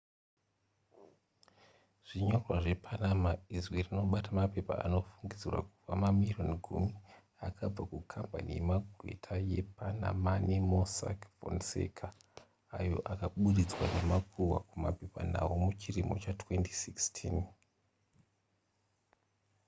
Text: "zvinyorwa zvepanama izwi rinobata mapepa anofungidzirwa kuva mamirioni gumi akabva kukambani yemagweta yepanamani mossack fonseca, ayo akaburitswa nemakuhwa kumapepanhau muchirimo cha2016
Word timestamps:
"zvinyorwa 2.07 2.55
zvepanama 2.63 3.31
izwi 3.57 3.79
rinobata 3.85 4.29
mapepa 4.39 4.73
anofungidzirwa 4.85 5.59
kuva 5.73 5.93
mamirioni 6.01 6.55
gumi 6.63 6.93
akabva 7.47 7.83
kukambani 7.91 8.49
yemagweta 8.57 9.33
yepanamani 9.51 10.55
mossack 10.69 11.19
fonseca, 11.37 12.07
ayo 12.77 12.97
akaburitswa 13.11 13.85
nemakuhwa 13.93 14.59
kumapepanhau 14.69 15.51
muchirimo 15.63 16.13
cha2016 16.23 17.03